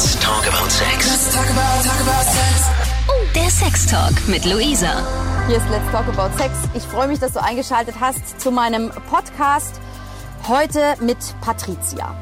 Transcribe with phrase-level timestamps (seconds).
[0.00, 1.10] Let's talk about sex.
[1.10, 2.70] Let's talk about, talk about sex.
[3.34, 4.94] Der Sextalk mit Luisa.
[5.46, 6.54] Hier ist Let's Talk About Sex.
[6.72, 9.78] Ich freue mich, dass du eingeschaltet hast zu meinem Podcast.
[10.48, 12.16] Heute mit Patricia.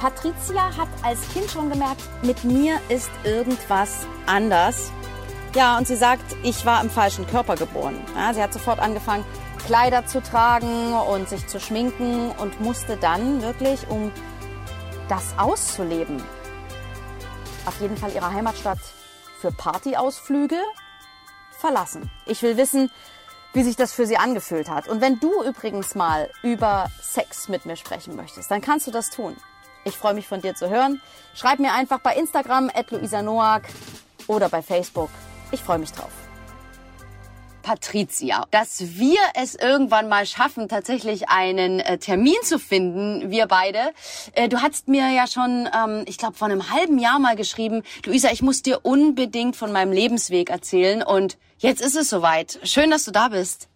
[0.00, 4.90] Patricia hat als Kind schon gemerkt, mit mir ist irgendwas anders.
[5.54, 7.94] Ja, und sie sagt, ich war im falschen Körper geboren.
[8.16, 9.24] Ja, sie hat sofort angefangen,
[9.64, 14.10] Kleider zu tragen und sich zu schminken und musste dann wirklich, um
[15.08, 16.20] das auszuleben,
[17.68, 18.78] auf jeden Fall ihre Heimatstadt
[19.40, 20.60] für Partyausflüge
[21.58, 22.10] verlassen.
[22.26, 22.90] Ich will wissen,
[23.52, 24.88] wie sich das für sie angefühlt hat.
[24.88, 29.10] Und wenn du übrigens mal über Sex mit mir sprechen möchtest, dann kannst du das
[29.10, 29.36] tun.
[29.84, 31.00] Ich freue mich von dir zu hören.
[31.34, 33.64] Schreib mir einfach bei Instagram at Luisa Noack
[34.26, 35.10] oder bei Facebook.
[35.50, 36.27] Ich freue mich drauf.
[37.68, 43.92] Patricia, dass wir es irgendwann mal schaffen, tatsächlich einen äh, Termin zu finden, wir beide.
[44.32, 47.82] Äh, du hast mir ja schon, ähm, ich glaube, vor einem halben Jahr mal geschrieben,
[48.06, 52.58] Luisa, ich muss dir unbedingt von meinem Lebensweg erzählen und jetzt ist es soweit.
[52.62, 53.68] Schön, dass du da bist.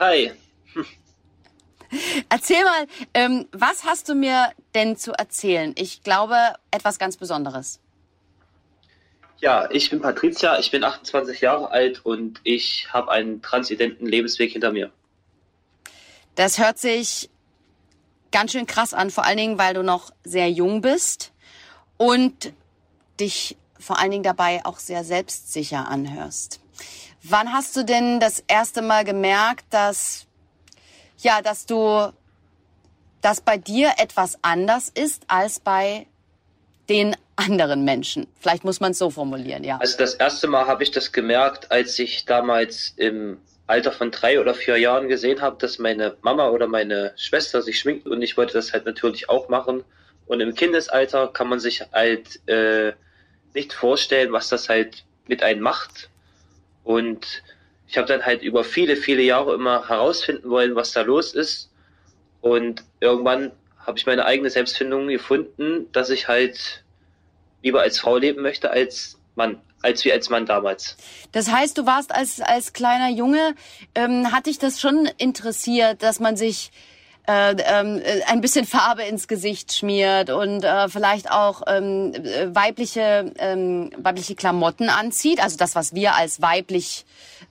[0.00, 0.32] Hi.
[2.28, 5.74] Erzähl mal, ähm, was hast du mir denn zu erzählen?
[5.78, 6.34] Ich glaube,
[6.72, 7.78] etwas ganz Besonderes.
[9.40, 14.52] Ja, ich bin Patricia, ich bin 28 Jahre alt und ich habe einen transidenten Lebensweg
[14.52, 14.90] hinter mir.
[16.34, 17.30] Das hört sich
[18.32, 21.32] ganz schön krass an, vor allen Dingen, weil du noch sehr jung bist
[21.96, 22.52] und
[23.18, 26.60] dich vor allen Dingen dabei auch sehr selbstsicher anhörst.
[27.22, 30.26] Wann hast du denn das erste Mal gemerkt, dass
[31.18, 32.12] ja, dass du
[33.20, 36.06] dass bei dir etwas anders ist als bei
[36.88, 38.26] den anderen Menschen.
[38.38, 39.78] Vielleicht muss man es so formulieren, ja.
[39.78, 44.40] Also das erste Mal habe ich das gemerkt, als ich damals im Alter von drei
[44.40, 48.36] oder vier Jahren gesehen habe, dass meine Mama oder meine Schwester sich schminkt und ich
[48.36, 49.84] wollte das halt natürlich auch machen.
[50.26, 52.92] Und im Kindesalter kann man sich halt äh,
[53.54, 56.08] nicht vorstellen, was das halt mit einem macht.
[56.84, 57.42] Und
[57.86, 61.70] ich habe dann halt über viele, viele Jahre immer herausfinden wollen, was da los ist.
[62.40, 66.84] Und irgendwann habe ich meine eigene Selbstfindung gefunden, dass ich halt
[67.62, 70.96] lieber als Frau leben möchte als Mann, als wie als Mann damals.
[71.32, 73.54] Das heißt, du warst als, als kleiner Junge,
[73.94, 76.70] ähm, hat dich das schon interessiert, dass man sich
[77.26, 82.12] äh, ähm, ein bisschen Farbe ins Gesicht schmiert und äh, vielleicht auch ähm,
[82.54, 85.42] weibliche, ähm, weibliche Klamotten anzieht.
[85.42, 87.04] Also das, was wir als weiblich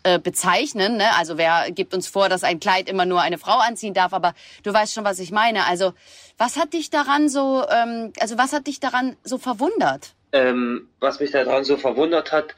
[0.03, 0.97] äh, bezeichnen.
[0.97, 1.15] Ne?
[1.17, 4.13] Also wer gibt uns vor, dass ein Kleid immer nur eine Frau anziehen darf?
[4.13, 5.65] Aber du weißt schon, was ich meine.
[5.65, 5.93] Also
[6.37, 10.13] was hat dich daran so, ähm, also was hat dich daran so verwundert?
[10.31, 12.55] Ähm, was mich daran so verwundert hat,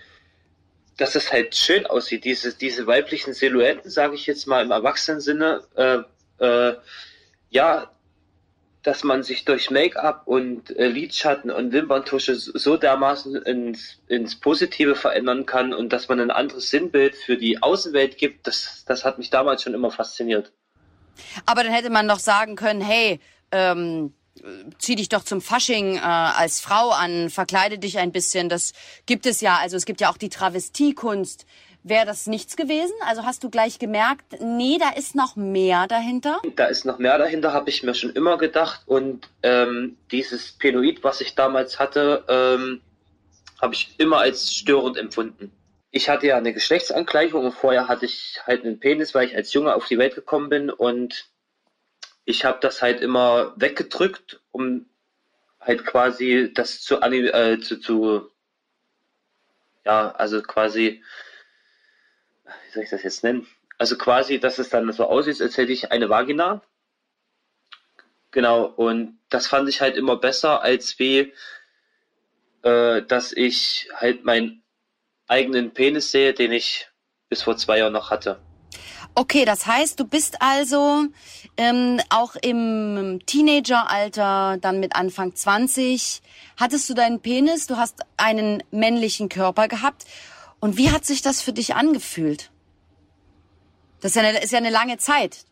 [0.97, 2.25] dass es halt schön aussieht.
[2.25, 5.99] Diese, diese weiblichen Silhouetten, sage ich jetzt mal im Erwachsenensinne, äh,
[6.41, 6.73] äh,
[7.49, 7.89] ja,
[8.83, 14.95] dass man sich durch Make-up und äh, Lidschatten und Wimperntusche so dermaßen ins, ins Positive
[14.95, 19.19] verändern kann und dass man ein anderes Sinnbild für die Außenwelt gibt, das, das hat
[19.19, 20.51] mich damals schon immer fasziniert.
[21.45, 23.19] Aber dann hätte man doch sagen können, hey,
[23.51, 24.13] ähm,
[24.79, 28.49] zieh dich doch zum Fasching äh, als Frau an, verkleide dich ein bisschen.
[28.49, 28.73] Das
[29.05, 29.57] gibt es ja.
[29.57, 31.45] Also es gibt ja auch die Travestiekunst.
[31.83, 32.93] Wäre das nichts gewesen?
[33.07, 36.39] Also hast du gleich gemerkt, nee, da ist noch mehr dahinter?
[36.55, 38.81] Da ist noch mehr dahinter, habe ich mir schon immer gedacht.
[38.85, 42.81] Und ähm, dieses Penoid, was ich damals hatte, ähm,
[43.59, 45.51] habe ich immer als störend empfunden.
[45.89, 49.51] Ich hatte ja eine Geschlechtsangleichung und vorher hatte ich halt einen Penis, weil ich als
[49.53, 51.25] Junge auf die Welt gekommen bin und
[52.25, 54.85] ich habe das halt immer weggedrückt, um
[55.59, 58.29] halt quasi das zu, äh, zu, zu
[59.85, 61.03] ja, also quasi
[62.71, 63.45] wie soll ich das jetzt nennen?
[63.77, 66.61] Also quasi, dass es dann so aussieht, als hätte ich eine Vagina.
[68.31, 71.33] Genau, und das fand ich halt immer besser, als wie,
[72.61, 74.63] äh, dass ich halt meinen
[75.27, 76.87] eigenen Penis sehe, den ich
[77.27, 78.39] bis vor zwei Jahren noch hatte.
[79.13, 81.07] Okay, das heißt, du bist also
[81.57, 86.21] ähm, auch im Teenageralter, dann mit Anfang 20,
[86.55, 90.05] hattest du deinen Penis, du hast einen männlichen Körper gehabt
[90.61, 92.51] und wie hat sich das für dich angefühlt?
[94.01, 95.45] Das ist ja eine, ist ja eine lange Zeit.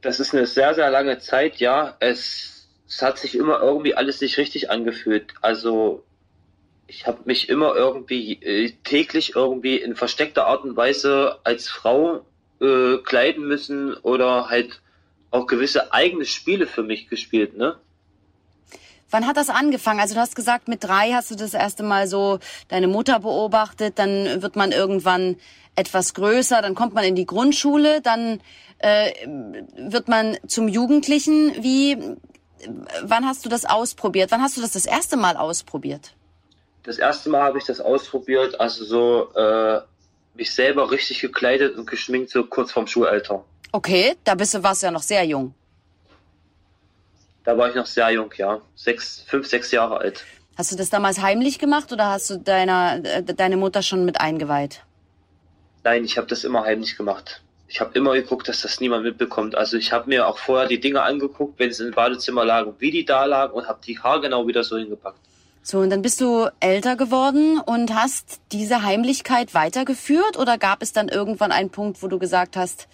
[0.00, 1.96] Das ist eine sehr, sehr lange Zeit, ja.
[2.00, 5.34] Es, es hat sich immer irgendwie alles nicht richtig angefühlt.
[5.42, 6.02] Also
[6.86, 12.24] ich habe mich immer irgendwie äh, täglich irgendwie in versteckter Art und Weise als Frau
[12.60, 14.80] äh, kleiden müssen oder halt
[15.30, 17.76] auch gewisse eigene Spiele für mich gespielt, ne?
[19.10, 20.00] Wann hat das angefangen?
[20.00, 23.98] Also du hast gesagt, mit drei hast du das erste Mal so deine Mutter beobachtet,
[23.98, 25.36] dann wird man irgendwann
[25.74, 28.40] etwas größer, dann kommt man in die Grundschule, dann
[28.78, 29.12] äh,
[29.76, 31.52] wird man zum Jugendlichen.
[31.62, 32.16] Wie,
[33.02, 34.30] wann hast du das ausprobiert?
[34.30, 36.14] Wann hast du das das erste Mal ausprobiert?
[36.82, 39.80] Das erste Mal habe ich das ausprobiert, also so äh,
[40.34, 43.44] mich selber richtig gekleidet und geschminkt, so kurz vorm Schulalter.
[43.72, 45.54] Okay, da bist du, warst du ja noch sehr jung.
[47.44, 48.60] Da war ich noch sehr jung, ja.
[48.74, 50.24] Sechs, fünf, sechs Jahre alt.
[50.56, 54.20] Hast du das damals heimlich gemacht oder hast du deiner, äh, deine Mutter schon mit
[54.20, 54.82] eingeweiht?
[55.84, 57.42] Nein, ich habe das immer heimlich gemacht.
[57.68, 59.54] Ich habe immer geguckt, dass das niemand mitbekommt.
[59.54, 62.90] Also ich habe mir auch vorher die Dinge angeguckt, wenn sie im Badezimmer lagen, wie
[62.90, 65.18] die da lagen und habe die haargenau wieder so hingepackt.
[65.62, 70.92] So, und dann bist du älter geworden und hast diese Heimlichkeit weitergeführt oder gab es
[70.92, 72.88] dann irgendwann einen Punkt, wo du gesagt hast,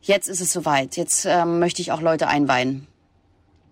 [0.00, 2.86] jetzt ist es soweit, jetzt ähm, möchte ich auch Leute einweihen?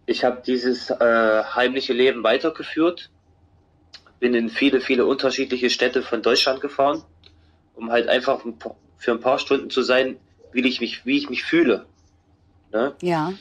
[0.06, 3.10] Ich habe dieses äh, heimliche Leben weitergeführt,
[4.20, 7.02] bin in viele, viele unterschiedliche Städte von Deutschland gefahren,
[7.74, 10.16] um halt einfach ein paar- für ein paar Stunden zu sein,
[10.52, 11.86] wie ich mich, wie ich mich fühle.
[12.72, 12.94] Ne?
[13.02, 13.32] Ja.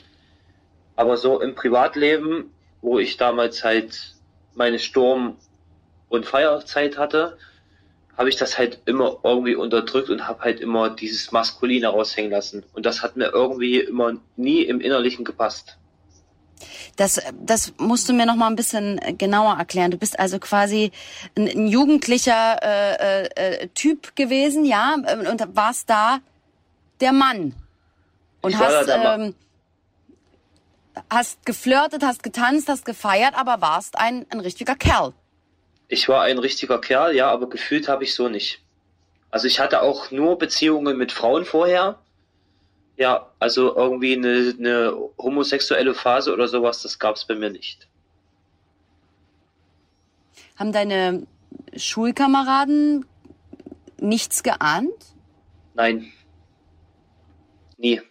[0.96, 2.50] Aber so im Privatleben,
[2.80, 4.14] wo ich damals halt
[4.54, 5.36] meine Sturm-
[6.08, 7.38] und Feierzeit hatte,
[8.16, 12.64] habe ich das halt immer irgendwie unterdrückt und habe halt immer dieses Maskuline raushängen lassen.
[12.74, 15.78] Und das hat mir irgendwie immer nie im Innerlichen gepasst.
[16.96, 19.90] Das, das musst du mir noch mal ein bisschen genauer erklären.
[19.90, 20.92] Du bist also quasi
[21.36, 26.18] ein, ein jugendlicher äh, äh, äh, Typ gewesen, ja, und warst da
[27.00, 27.54] der Mann.
[28.42, 29.34] Und Ich hast, ähm,
[31.10, 35.12] hast geflirtet, hast getanzt, hast gefeiert, aber warst ein, ein richtiger Kerl.
[35.88, 38.60] Ich war ein richtiger Kerl, ja, aber gefühlt habe ich so nicht.
[39.30, 41.98] Also ich hatte auch nur Beziehungen mit Frauen vorher.
[43.02, 47.88] Ja, also irgendwie eine, eine homosexuelle Phase oder sowas, das gab es bei mir nicht.
[50.54, 51.26] Haben deine
[51.76, 53.04] Schulkameraden
[53.98, 54.94] nichts geahnt?
[55.74, 56.12] Nein.
[57.76, 58.02] Nie.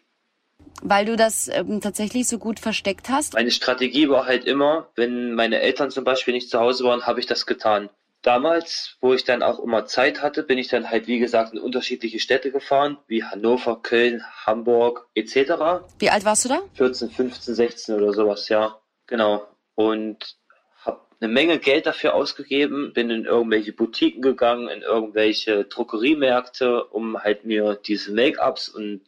[0.81, 3.35] Weil du das ähm, tatsächlich so gut versteckt hast?
[3.35, 7.21] Meine Strategie war halt immer, wenn meine Eltern zum Beispiel nicht zu Hause waren, habe
[7.21, 7.89] ich das getan.
[8.21, 11.59] Damals, wo ich dann auch immer Zeit hatte, bin ich dann halt, wie gesagt, in
[11.59, 15.83] unterschiedliche Städte gefahren, wie Hannover, Köln, Hamburg etc.
[15.97, 16.61] Wie alt warst du da?
[16.75, 18.79] 14, 15, 16 oder sowas, ja.
[19.07, 19.47] Genau.
[19.73, 20.37] Und
[20.85, 27.17] habe eine Menge Geld dafür ausgegeben, bin in irgendwelche Boutiquen gegangen, in irgendwelche Drogeriemärkte, um
[27.17, 29.01] halt mir diese Make-ups und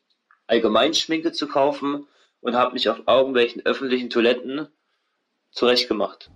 [0.48, 2.08] Allgemeinschminke zu kaufen
[2.42, 4.68] und habe mich auf irgendwelchen öffentlichen Toiletten
[5.52, 6.30] zurechtgemacht.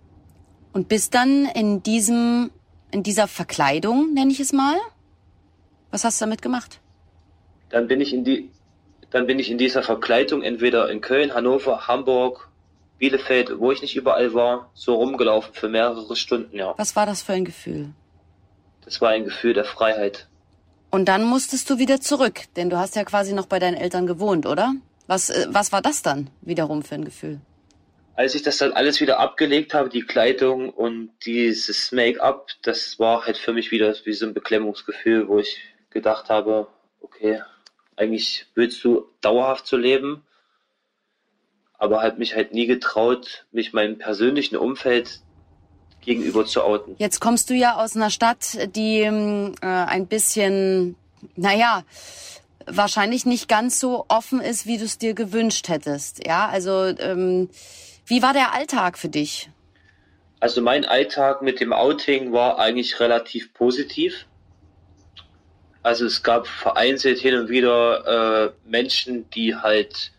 [0.74, 2.52] Und bist dann in diesem,
[2.98, 4.76] in dieser Verkleidung, nenne ich es mal?
[5.92, 6.80] Was hast du damit gemacht?
[7.70, 8.50] Dann bin ich in die,
[9.12, 12.50] dann bin ich in dieser Verkleidung entweder in Köln, Hannover, Hamburg,
[12.98, 16.74] Bielefeld, wo ich nicht überall war, so rumgelaufen für mehrere Stunden, ja.
[16.78, 17.92] Was war das für ein Gefühl?
[18.84, 20.28] Das war ein Gefühl der Freiheit.
[20.90, 24.08] Und dann musstest du wieder zurück, denn du hast ja quasi noch bei deinen Eltern
[24.08, 24.74] gewohnt, oder?
[25.06, 27.42] Was, äh, was war das dann wiederum für ein Gefühl?
[28.18, 33.28] Als ich das dann alles wieder abgelegt habe, die Kleidung und dieses Make-up, das war
[33.28, 35.60] halt für mich wieder wie so ein Beklemmungsgefühl, wo ich
[35.92, 36.68] gedacht habe,
[37.00, 37.44] okay,
[37.96, 40.24] eigentlich willst du dauerhaft so leben,
[41.78, 45.22] aber halt mich halt nie getraut, mich meinem persönlichen Umfeld
[46.02, 46.96] gegenüber zu outen.
[46.98, 50.96] Jetzt kommst du ja aus einer Stadt, die ähm, äh, ein bisschen,
[51.36, 51.84] naja,
[52.66, 56.26] wahrscheinlich nicht ganz so offen ist, wie du es dir gewünscht hättest.
[56.26, 57.50] Ja, also ähm,
[58.08, 59.50] wie war der Alltag für dich?
[60.40, 64.26] Also mein Alltag mit dem Outing war eigentlich relativ positiv.
[65.84, 70.12] Also es gab vereinzelt hin und wieder äh, Menschen, die halt,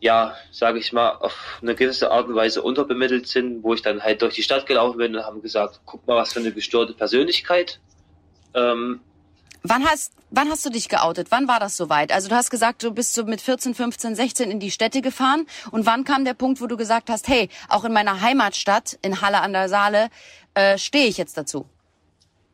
[0.00, 4.02] ja, sage ich mal, auf eine gewisse Art und Weise unterbemittelt sind, wo ich dann
[4.02, 6.94] halt durch die Stadt gelaufen bin und haben gesagt, guck mal, was für eine gestörte
[6.94, 7.80] Persönlichkeit.
[8.54, 9.00] Ähm,
[9.64, 11.30] Wann hast, wann hast du dich geoutet?
[11.30, 12.12] Wann war das soweit?
[12.12, 15.46] Also du hast gesagt, du bist so mit 14, 15, 16 in die Städte gefahren.
[15.70, 19.20] Und wann kam der Punkt, wo du gesagt hast, hey, auch in meiner Heimatstadt, in
[19.20, 20.08] Halle an der Saale,
[20.54, 21.66] äh, stehe ich jetzt dazu?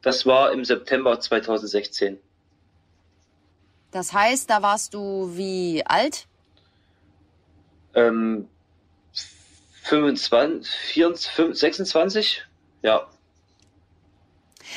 [0.02, 2.18] das war im September 2016.
[3.90, 6.26] Das heißt, da warst du wie alt?
[7.94, 8.48] Ähm,
[9.84, 12.44] 25, 24, 26?
[12.82, 13.08] Ja,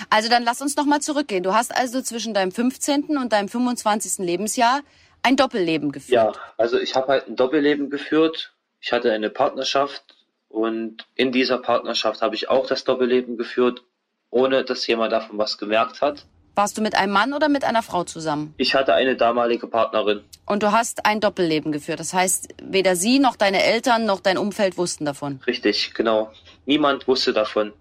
[0.09, 1.43] Also dann lass uns noch mal zurückgehen.
[1.43, 3.17] Du hast also zwischen deinem 15.
[3.17, 4.25] und deinem 25.
[4.25, 4.81] Lebensjahr
[5.23, 6.35] ein Doppelleben geführt.
[6.35, 8.53] Ja, also ich habe halt ein Doppelleben geführt.
[8.79, 10.03] Ich hatte eine Partnerschaft
[10.49, 13.83] und in dieser Partnerschaft habe ich auch das Doppelleben geführt,
[14.29, 16.25] ohne dass jemand davon was gemerkt hat.
[16.55, 18.53] Warst du mit einem Mann oder mit einer Frau zusammen?
[18.57, 20.21] Ich hatte eine damalige Partnerin.
[20.45, 22.01] Und du hast ein Doppelleben geführt.
[22.01, 25.39] Das heißt, weder sie noch deine Eltern noch dein Umfeld wussten davon.
[25.47, 26.31] Richtig, genau.
[26.65, 27.71] Niemand wusste davon.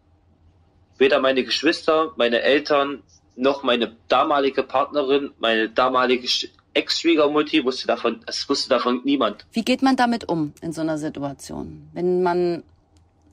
[1.01, 3.03] Weder meine Geschwister, meine Eltern,
[3.35, 9.47] noch meine damalige Partnerin, meine damalige Sch- Ex-Schwiegermutti wusste davon, es wusste davon niemand.
[9.53, 11.89] Wie geht man damit um in so einer Situation?
[11.95, 12.63] Wenn man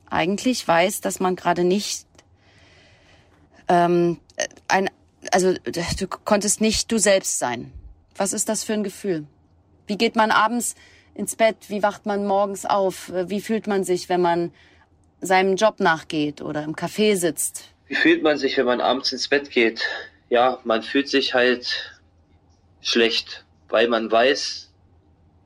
[0.10, 2.06] eigentlich weiß, dass man gerade nicht
[3.68, 4.18] ähm,
[4.70, 4.90] ein,
[5.32, 7.74] also du konntest nicht du selbst sein.
[8.16, 9.26] Was ist das für ein Gefühl?
[9.88, 10.76] Wie geht man abends
[11.14, 11.58] ins Bett?
[11.68, 13.12] Wie wacht man morgens auf?
[13.14, 14.52] Wie fühlt man sich, wenn man
[15.22, 17.66] seinem Job nachgeht oder im Café sitzt?
[17.88, 19.82] Wie fühlt man sich, wenn man abends ins Bett geht?
[20.30, 22.00] Ja, man fühlt sich halt
[22.82, 24.72] schlecht, weil man weiß,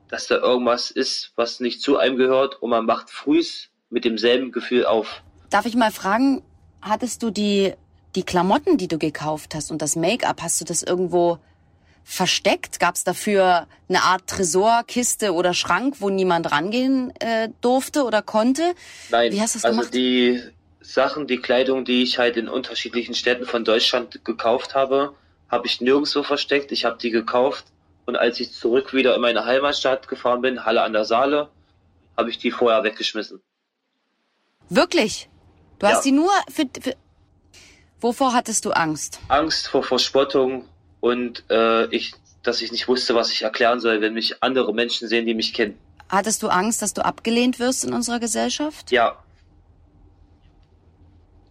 [0.10, 4.52] dass da irgendwas ist, was nicht zu einem gehört und man macht frühs mit demselben
[4.52, 5.22] Gefühl auf.
[5.50, 6.44] Darf ich mal fragen,
[6.82, 7.74] hattest du die,
[8.16, 11.40] die Klamotten, die du gekauft hast und das Make-up, hast du das irgendwo
[12.04, 12.80] versteckt?
[12.80, 18.74] Gab es dafür eine Art Tresorkiste oder Schrank, wo niemand rangehen äh, durfte oder konnte?
[19.10, 19.94] Nein, Wie hast du das also gemacht?
[19.94, 20.42] die
[20.82, 25.14] Sachen, die Kleidung, die ich halt in unterschiedlichen Städten von Deutschland gekauft habe,
[25.50, 26.72] habe ich nirgendwo versteckt.
[26.72, 27.66] Ich habe die gekauft
[28.06, 31.50] und als ich zurück wieder in meine Heimatstadt gefahren bin, Halle an der Saale,
[32.18, 33.42] habe ich die vorher weggeschmissen.
[34.70, 35.30] Wirklich?
[35.80, 35.94] Du Ja.
[35.94, 36.96] hast die nur für, für.
[38.00, 39.20] Wovor hattest du Angst?
[39.28, 40.68] Angst vor Verspottung
[41.02, 45.10] und äh, ich, dass ich nicht wusste, was ich erklären soll, wenn mich andere Menschen
[45.10, 45.78] sehen, die mich kennen.
[46.08, 48.92] Hattest du Angst, dass du abgelehnt wirst in unserer Gesellschaft?
[48.92, 49.22] Ja.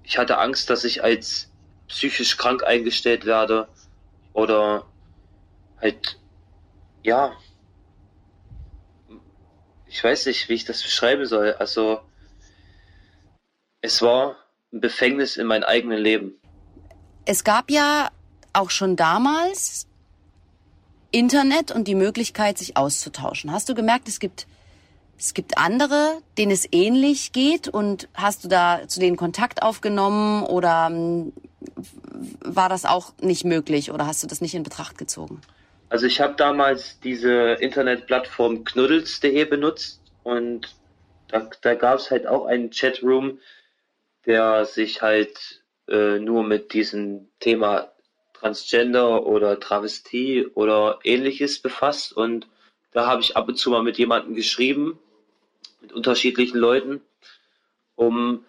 [0.04, 1.50] Ich hatte Angst, dass ich als
[1.88, 3.68] psychisch krank eingestellt werde
[4.32, 4.86] oder
[5.80, 6.18] halt,
[7.02, 7.32] ja,
[9.86, 11.54] ich weiß nicht, wie ich das beschreiben soll.
[11.54, 12.00] Also,
[13.80, 14.36] es war
[14.72, 16.34] ein Befängnis in meinem eigenen Leben.
[17.24, 18.10] Es gab ja
[18.52, 19.86] auch schon damals
[21.10, 23.52] Internet und die Möglichkeit, sich auszutauschen.
[23.52, 24.46] Hast du gemerkt, es gibt,
[25.18, 30.44] es gibt andere, denen es ähnlich geht und hast du da zu denen Kontakt aufgenommen
[30.44, 31.32] oder ähm,
[32.40, 35.40] war das auch nicht möglich oder hast du das nicht in Betracht gezogen?
[35.88, 40.76] Also ich habe damals diese Internetplattform knuddels.de benutzt und
[41.28, 43.40] da, da gab es halt auch einen Chatroom,
[44.26, 47.90] der sich halt äh, nur mit diesem Thema
[48.40, 52.48] Transgender oder Travestie oder ähnliches befasst und
[52.92, 54.98] da habe ich ab und zu mal mit jemandem geschrieben,
[55.82, 57.02] mit unterschiedlichen Leuten,
[57.96, 58.44] um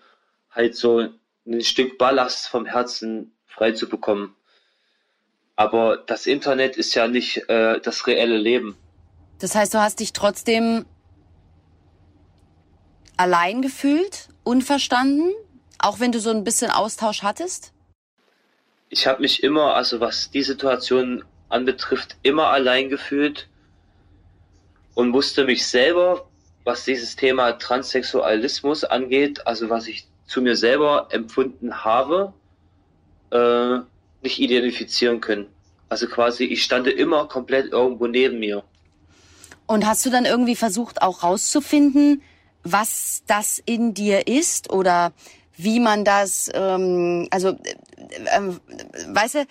[0.50, 1.10] halt so
[1.46, 4.36] ein Stück Ballast vom Herzen frei zu bekommen.
[5.58, 8.78] Aber das Internet ist ja nicht äh, das reelle Leben.
[9.40, 10.86] Das heißt, du hast dich trotzdem
[13.18, 15.32] allein gefühlt, unverstanden,
[15.80, 17.74] auch wenn du so ein bisschen Austausch hattest?
[18.92, 23.48] Ich habe mich immer, also was die Situation anbetrifft, immer allein gefühlt
[24.96, 26.28] und musste mich selber,
[26.66, 32.34] was dieses Thema Transsexualismus angeht, also was ich zu mir selber empfunden habe,
[33.32, 33.80] äh,
[34.22, 35.48] nicht identifizieren können.
[35.90, 38.64] Also quasi, ich stand immer komplett irgendwo neben mir.
[39.68, 42.22] Und hast du dann irgendwie versucht, auch rauszufinden,
[42.64, 45.14] was das in dir ist oder
[45.58, 47.58] wie man das, ähm, also,
[48.10, 49.46] äh, äh, weißt du,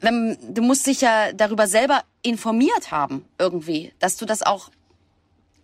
[0.00, 4.70] wenn, du musst dich ja darüber selber informiert haben irgendwie, dass du das auch,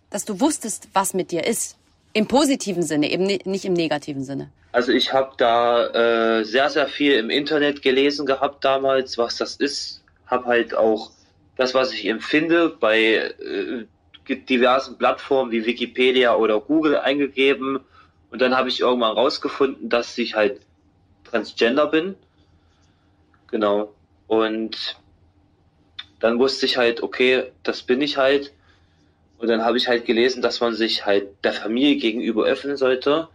[0.09, 1.77] dass du wusstest, was mit dir ist.
[2.13, 4.49] Im positiven Sinne, eben ni- nicht im negativen Sinne.
[4.71, 9.55] Also ich habe da äh, sehr, sehr viel im Internet gelesen gehabt damals, was das
[9.55, 10.01] ist.
[10.25, 11.11] Habe halt auch
[11.57, 13.85] das, was ich empfinde, bei äh,
[14.27, 17.79] diversen Plattformen wie Wikipedia oder Google eingegeben.
[18.31, 20.59] Und dann habe ich irgendwann rausgefunden, dass ich halt
[21.33, 22.15] transgender bin.
[23.47, 23.93] Genau.
[24.27, 24.97] Und
[26.19, 28.53] dann wusste ich halt, okay, das bin ich halt.
[29.39, 33.27] Und dann habe ich halt gelesen, dass man sich halt der Familie gegenüber öffnen sollte.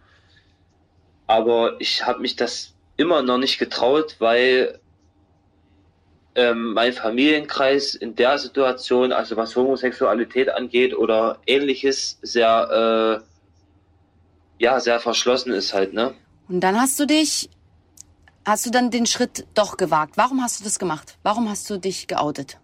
[1.27, 4.79] Aber ich habe mich das immer noch nicht getraut, weil
[6.35, 14.79] ähm, mein Familienkreis in der Situation, also was Homosexualität angeht oder ähnliches, sehr, äh, ja,
[14.79, 16.13] sehr verschlossen ist halt, ne?
[16.47, 17.49] Und dann hast du dich,
[18.45, 20.13] hast du dann den Schritt doch gewagt.
[20.15, 21.17] Warum hast du das gemacht?
[21.23, 22.57] Warum hast du dich geoutet?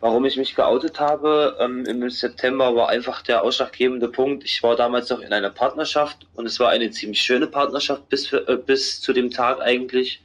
[0.00, 4.44] Warum ich mich geoutet habe ähm, im September war einfach der ausschlaggebende Punkt.
[4.44, 8.26] Ich war damals noch in einer Partnerschaft und es war eine ziemlich schöne Partnerschaft bis,
[8.26, 10.22] für, äh, bis zu dem Tag eigentlich.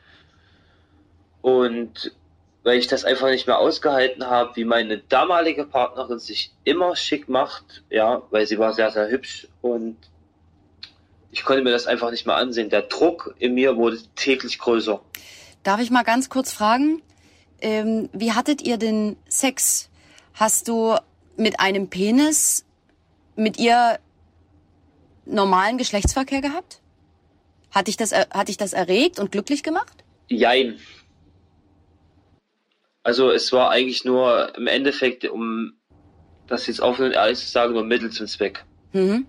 [1.41, 2.11] Und
[2.63, 7.29] weil ich das einfach nicht mehr ausgehalten habe, wie meine damalige Partnerin sich immer schick
[7.29, 9.95] macht, ja, weil sie war sehr, sehr hübsch und
[11.31, 12.69] ich konnte mir das einfach nicht mehr ansehen.
[12.69, 15.01] Der Druck in mir wurde täglich größer.
[15.63, 17.01] Darf ich mal ganz kurz fragen,
[17.61, 19.89] ähm, wie hattet ihr denn Sex?
[20.33, 20.95] Hast du
[21.35, 22.65] mit einem Penis
[23.35, 23.99] mit ihr
[25.25, 26.81] normalen Geschlechtsverkehr gehabt?
[27.71, 30.03] Hat dich das, hat dich das erregt und glücklich gemacht?
[30.27, 30.79] Jein.
[33.03, 35.73] Also es war eigentlich nur im Endeffekt, um
[36.47, 38.65] das jetzt offen und ehrlich zu sagen, nur Mittel zum Zweck.
[38.93, 39.25] Mhm.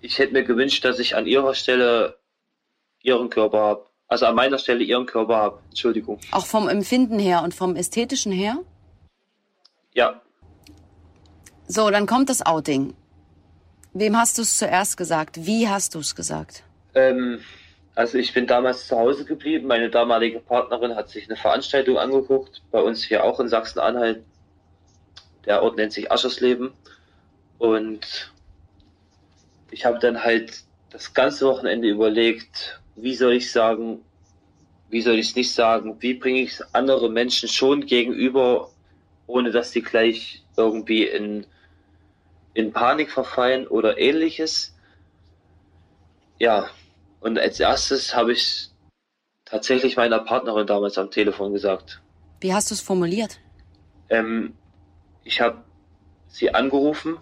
[0.00, 2.18] Ich hätte mir gewünscht, dass ich an ihrer Stelle
[3.02, 3.86] ihren Körper habe.
[4.08, 5.58] Also an meiner Stelle ihren Körper habe.
[5.70, 6.20] Entschuldigung.
[6.30, 8.58] Auch vom Empfinden her und vom Ästhetischen her?
[9.94, 10.20] Ja,
[11.68, 12.94] So, dann kommt das Outing.
[13.94, 15.46] Wem hast du es zuerst gesagt?
[15.46, 16.62] Wie hast du es gesagt?
[16.94, 17.40] ähm,
[17.94, 19.66] also ich bin damals zu Hause geblieben.
[19.66, 24.22] Meine damalige Partnerin hat sich eine Veranstaltung angeguckt, bei uns hier auch in Sachsen-Anhalt.
[25.46, 26.72] Der Ort nennt sich Aschersleben.
[27.58, 28.34] Und
[29.70, 34.00] ich habe dann halt das ganze Wochenende überlegt, wie soll ich sagen,
[34.88, 38.70] wie soll ich es nicht sagen, wie bringe ich es andere Menschen schon gegenüber,
[39.26, 41.46] ohne dass die gleich irgendwie in,
[42.54, 44.74] in Panik verfallen oder ähnliches.
[46.38, 46.70] Ja,
[47.20, 48.70] und als erstes habe ich
[49.44, 52.00] tatsächlich meiner Partnerin damals am Telefon gesagt.
[52.40, 53.40] Wie hast du es formuliert?
[54.10, 54.54] Ähm,
[55.24, 55.64] ich habe
[56.28, 57.18] sie angerufen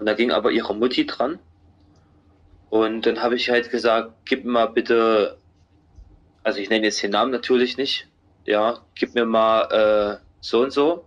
[0.00, 1.38] und da ging aber ihre Mutti dran.
[2.70, 5.36] Und dann habe ich halt gesagt, gib mir mal bitte,
[6.42, 8.08] also ich nenne jetzt den Namen natürlich nicht,
[8.46, 11.04] ja, gib mir mal äh, so und so.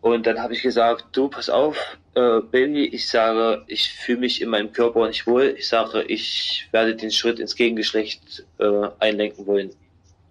[0.00, 4.42] Und dann habe ich gesagt, du, pass auf, äh, Baby, ich sage, ich fühle mich
[4.42, 5.54] in meinem Körper nicht wohl.
[5.58, 9.70] Ich sage, ich werde den Schritt ins Gegengeschlecht äh, einlenken wollen.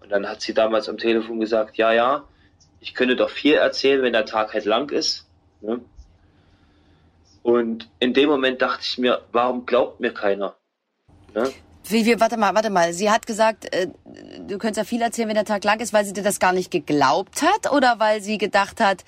[0.00, 2.24] Und dann hat sie damals am Telefon gesagt, ja, ja,
[2.80, 5.26] ich könnte doch viel erzählen, wenn der Tag halt lang ist.
[5.60, 5.80] Ne?
[7.46, 10.56] Und in dem Moment dachte ich mir, warum glaubt mir keiner?
[11.32, 11.52] Ne?
[11.84, 12.92] Wie, wie, warte mal, warte mal.
[12.92, 13.86] Sie hat gesagt, äh,
[14.48, 16.52] du könntest ja viel erzählen, wenn der Tag lang ist, weil sie dir das gar
[16.52, 19.04] nicht geglaubt hat oder weil sie gedacht hat,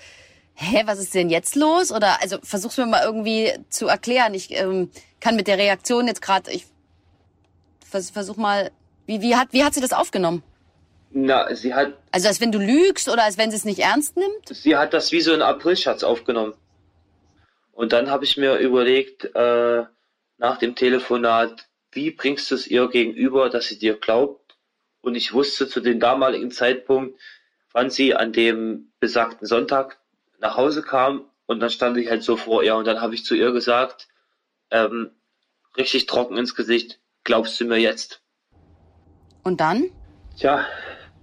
[0.55, 1.91] hä, was ist denn jetzt los?
[1.91, 4.35] Oder also versuch's mir mal irgendwie zu erklären.
[4.35, 6.65] Ich ähm, kann mit der Reaktion jetzt gerade, ich
[7.91, 8.71] vers versuch mal,
[9.07, 10.45] wie, wie hat wie hat sie das aufgenommen?
[11.11, 14.17] Na, sie hat, Also als wenn du lügst oder als wenn sie es nicht ernst
[14.17, 14.47] nimmt?
[14.49, 16.55] sie hat das wie so ein Aprilschatz aufgenommen.
[17.79, 19.85] Und dann habe ich mir überlegt, äh,
[20.37, 24.59] nach dem Telefonat, wie bringst du es ihr gegenüber, dass sie dir glaubt?
[25.01, 27.21] Und ich wusste zu dem damaligen Zeitpunkt,
[27.73, 30.01] wann sie an dem besagten Sonntag
[30.41, 31.31] nach Hause kam.
[31.47, 34.09] Und dann stand ich halt so vor ihr und dann habe ich zu ihr gesagt,
[34.73, 35.13] ähm,
[35.77, 38.21] richtig trocken ins Gesicht, glaubst du mir jetzt?
[39.45, 39.89] Und dann?
[40.37, 40.67] Tja,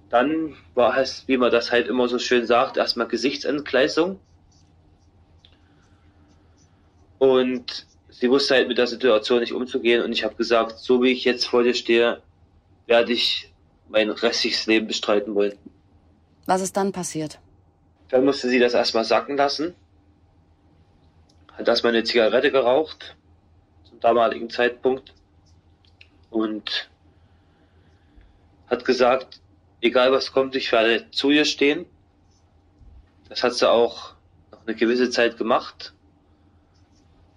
[0.10, 4.22] dann war es, wie man das halt immer so schön sagt, erstmal Gesichtsentgleisung.
[7.18, 11.12] Und sie wusste halt mit der Situation nicht umzugehen und ich habe gesagt, so wie
[11.12, 12.22] ich jetzt vor dir stehe,
[12.88, 13.52] werde ich
[13.90, 15.58] mein restliches Leben bestreiten wollen.
[16.46, 17.40] Was ist dann passiert?
[18.10, 19.74] Dann musste sie das erstmal sacken lassen,
[21.54, 23.16] hat erstmal eine Zigarette geraucht,
[23.90, 25.14] zum damaligen Zeitpunkt,
[26.30, 26.90] und
[28.68, 29.40] hat gesagt,
[29.82, 31.86] egal was kommt, ich werde zu ihr stehen.
[33.30, 34.14] Das hat sie auch
[34.52, 35.95] noch eine gewisse Zeit gemacht.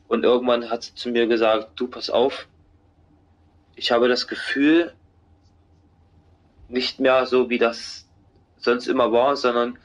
[0.08, 2.48] Und irgendwann hat sie zu mir gesagt, du pass auf,
[3.76, 4.92] ich habe das Gefühl,
[6.68, 8.06] nicht mehr so wie das
[8.58, 9.78] sonst immer war, sondern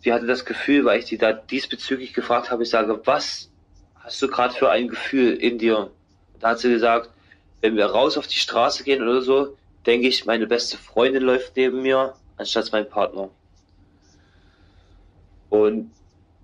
[0.00, 3.50] sie hatte das Gefühl, weil ich sie da diesbezüglich gefragt habe, ich sage, was
[3.96, 5.90] hast du gerade für ein Gefühl in dir?
[6.38, 7.10] Da hat sie gesagt,
[7.60, 11.56] wenn wir raus auf die Straße gehen oder so, denke ich, meine beste Freundin läuft
[11.56, 13.30] neben mir, anstatt mein Partner.
[15.50, 15.90] Und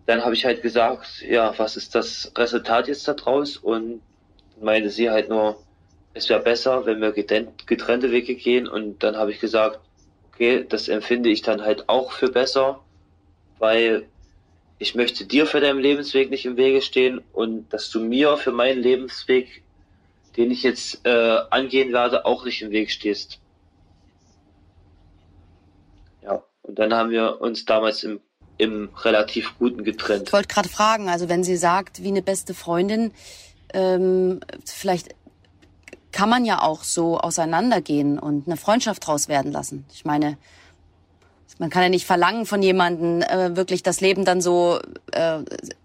[0.06, 3.56] dann habe ich halt gesagt, ja, was ist das Resultat jetzt daraus?
[3.56, 4.02] Und
[4.60, 5.62] meinte sie halt nur,
[6.14, 8.68] es wäre besser, wenn wir getrennt- getrennte Wege gehen.
[8.68, 9.80] Und dann habe ich gesagt,
[10.24, 12.84] okay, das empfinde ich dann halt auch für besser,
[13.58, 14.08] weil
[14.78, 18.52] ich möchte dir für deinen Lebensweg nicht im Wege stehen und dass du mir für
[18.52, 19.64] meinen Lebensweg,
[20.36, 23.40] den ich jetzt äh, angehen werde, auch nicht im Weg stehst.
[26.20, 28.20] Ja, und dann haben wir uns damals im,
[28.58, 30.24] im relativ guten getrennt.
[30.28, 33.12] Ich wollte gerade fragen, also wenn sie sagt, wie eine beste Freundin,
[33.74, 35.14] ähm, vielleicht
[36.12, 39.84] kann man ja auch so auseinandergehen und eine Freundschaft draus werden lassen.
[39.92, 40.38] Ich meine,
[41.58, 44.80] man kann ja nicht verlangen von jemandem, äh, wirklich das Leben dann so
[45.12, 45.40] äh,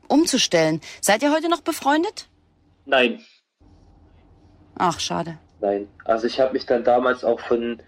[0.07, 0.79] umzustellen.
[1.01, 2.27] Seid ihr heute noch befreundet?
[2.86, 3.19] Nein,
[4.84, 5.38] Ach, schade.
[5.60, 7.79] Nein, also ich habe mich dann damals auch von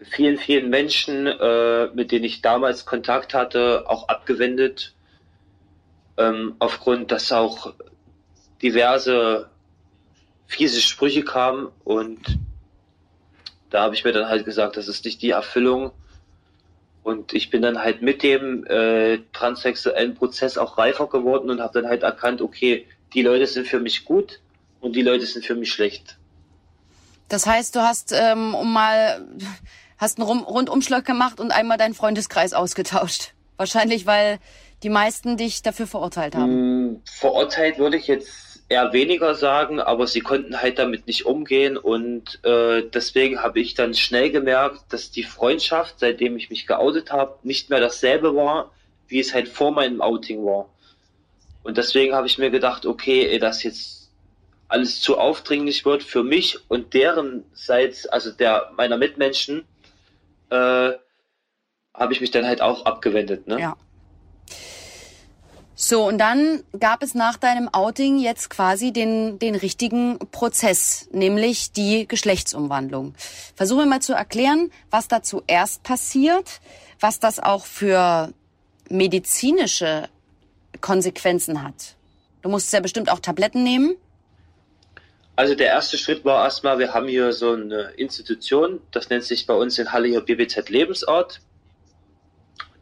[0.00, 4.94] vielen, vielen Menschen, äh, mit denen ich damals Kontakt hatte, auch abgewendet.
[6.16, 7.74] Ähm, aufgrund, dass auch
[8.62, 9.48] diverse
[10.46, 12.38] fiese Sprüche kamen und
[13.70, 15.92] da habe ich mir dann halt gesagt, das ist nicht die Erfüllung.
[17.02, 21.80] Und ich bin dann halt mit dem äh, transsexuellen Prozess auch reifer geworden und habe
[21.80, 24.40] dann halt erkannt, okay, die Leute sind für mich gut
[24.80, 26.16] und die Leute sind für mich schlecht.
[27.28, 29.26] Das heißt, du hast, ähm, um mal
[29.98, 33.34] hast einen Rundumschlag gemacht und einmal deinen Freundeskreis ausgetauscht.
[33.56, 34.38] Wahrscheinlich, weil
[34.82, 36.92] die meisten dich dafür verurteilt haben.
[36.92, 41.76] Mm, Verurteilt würde ich jetzt eher weniger sagen, aber sie konnten halt damit nicht umgehen
[41.76, 47.10] und äh, deswegen habe ich dann schnell gemerkt, dass die Freundschaft, seitdem ich mich geoutet
[47.10, 48.70] habe, nicht mehr dasselbe war,
[49.08, 50.68] wie es halt vor meinem Outing war.
[51.62, 54.10] Und deswegen habe ich mir gedacht, okay, das jetzt
[54.68, 59.64] alles zu aufdringlich wird für mich und deren Seits, also der meiner Mitmenschen,
[60.50, 60.92] äh,
[61.94, 63.46] habe ich mich dann halt auch abgewendet.
[63.46, 63.60] Ne?
[63.60, 63.76] Ja.
[65.80, 71.70] So, und dann gab es nach deinem Outing jetzt quasi den, den richtigen Prozess, nämlich
[71.70, 73.14] die Geschlechtsumwandlung.
[73.54, 76.60] Versuche mal zu erklären, was da zuerst passiert,
[76.98, 78.32] was das auch für
[78.90, 80.08] medizinische
[80.80, 81.94] Konsequenzen hat.
[82.42, 83.94] Du musst ja bestimmt auch Tabletten nehmen.
[85.38, 89.46] Also der erste Schritt war erstmal, wir haben hier so eine Institution, das nennt sich
[89.46, 91.40] bei uns in Halle hier BBZ Lebensort.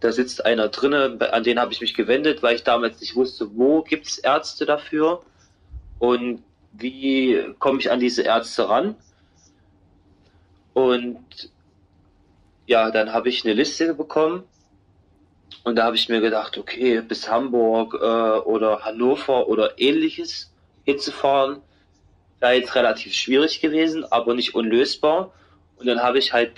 [0.01, 3.55] Da sitzt einer drinne, an den habe ich mich gewendet, weil ich damals nicht wusste,
[3.59, 5.23] wo gibt es Ärzte dafür
[5.99, 6.43] und
[6.73, 8.97] wie komme ich an diese Ärzte ran.
[10.73, 11.51] Und
[12.67, 14.45] ja, dann habe ich eine Liste bekommen
[15.63, 20.51] und da habe ich mir gedacht, okay, bis Hamburg äh, oder Hannover oder ähnliches
[20.87, 21.61] hinzufahren,
[22.41, 25.33] wäre jetzt relativ schwierig gewesen, aber nicht unlösbar.
[25.77, 26.53] Und dann habe ich halt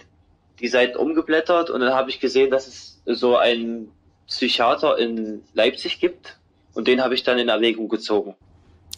[0.60, 3.90] die Seiten umgeblättert und dann habe ich gesehen, dass es so einen
[4.26, 6.36] Psychiater in Leipzig gibt
[6.74, 8.34] und den habe ich dann in Erwägung gezogen.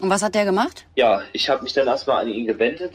[0.01, 0.87] Und was hat der gemacht?
[0.97, 2.95] Ja, ich habe mich dann erstmal an ihn gewendet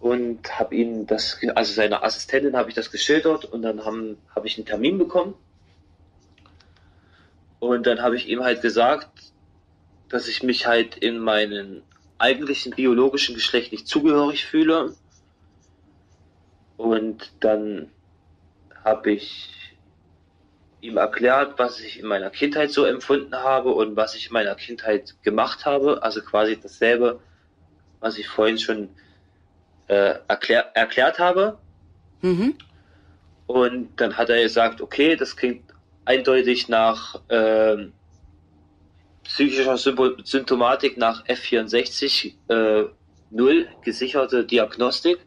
[0.00, 4.44] und habe ihn das, also seiner Assistentin habe ich das geschildert und dann habe hab
[4.44, 5.34] ich einen Termin bekommen.
[7.58, 9.08] Und dann habe ich ihm halt gesagt,
[10.08, 11.82] dass ich mich halt in meinen
[12.18, 14.94] eigentlichen biologischen Geschlecht nicht zugehörig fühle.
[16.76, 17.90] Und dann
[18.84, 19.50] habe ich
[20.80, 24.54] ihm erklärt, was ich in meiner Kindheit so empfunden habe und was ich in meiner
[24.54, 26.02] Kindheit gemacht habe.
[26.02, 27.20] Also quasi dasselbe,
[28.00, 28.88] was ich vorhin schon
[29.88, 31.58] äh, erklär, erklärt habe.
[32.22, 32.54] Mhm.
[33.46, 35.72] Und dann hat er gesagt, okay, das klingt
[36.04, 37.92] eindeutig nach ähm,
[39.26, 42.84] psychischer Symptomatik nach F64 äh,
[43.30, 45.18] 0 gesicherte Diagnostik.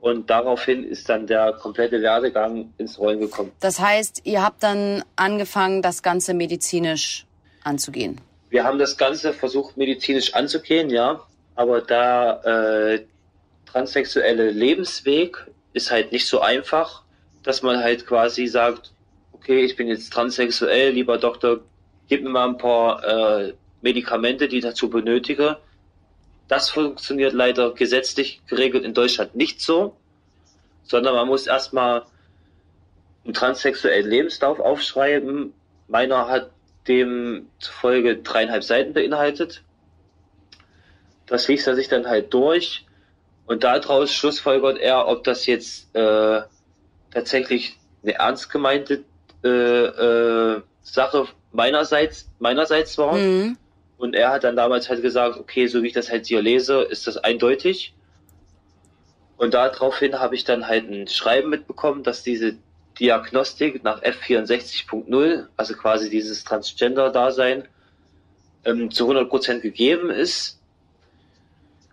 [0.00, 3.52] Und daraufhin ist dann der komplette Werdegang ins Rollen gekommen.
[3.60, 7.24] Das heißt, ihr habt dann angefangen, das Ganze medizinisch
[7.62, 8.20] anzugehen.
[8.50, 11.20] Wir haben das Ganze versucht medizinisch anzugehen, ja.
[11.54, 13.06] Aber der äh,
[13.70, 15.38] transsexuelle Lebensweg
[15.72, 17.02] ist halt nicht so einfach,
[17.42, 18.92] dass man halt quasi sagt,
[19.32, 21.60] okay, ich bin jetzt transsexuell, lieber Doktor,
[22.08, 25.58] gib mir mal ein paar äh, Medikamente, die ich dazu benötige.
[26.48, 29.96] Das funktioniert leider gesetzlich geregelt in Deutschland nicht so,
[30.82, 32.04] sondern man muss erstmal
[33.24, 35.54] einen transsexuellen Lebenslauf aufschreiben.
[35.88, 36.50] Meiner hat
[36.86, 39.62] demzufolge dreieinhalb Seiten beinhaltet.
[41.26, 42.84] Das liest er sich dann halt durch
[43.46, 46.42] und daraus schlussfolgert er, ob das jetzt äh,
[47.10, 49.04] tatsächlich eine ernst gemeinte
[49.42, 53.14] äh, äh, Sache meinerseits, meinerseits war.
[53.14, 53.56] Mhm.
[53.96, 56.82] Und er hat dann damals halt gesagt, okay, so wie ich das halt hier lese,
[56.82, 57.94] ist das eindeutig.
[59.36, 62.56] Und daraufhin habe ich dann halt ein Schreiben mitbekommen, dass diese
[62.98, 67.66] Diagnostik nach F64.0, also quasi dieses Transgender-Dasein,
[68.64, 70.60] ähm, zu 100% gegeben ist.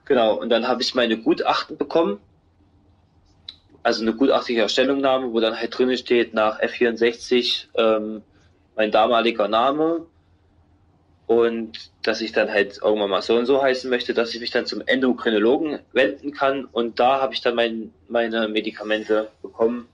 [0.06, 2.20] Genau, und dann habe ich meine Gutachten bekommen.
[3.84, 8.22] Also eine gutachtige Stellungnahme, wo dann halt drin steht, nach F64 ähm,
[8.76, 10.06] mein damaliger Name,
[11.28, 14.52] und dass ich dann halt irgendwann mal so und so heißen möchte, dass ich mich
[14.52, 19.88] dann zum Endokrinologen wenden kann und da habe ich dann mein, meine Medikamente bekommen,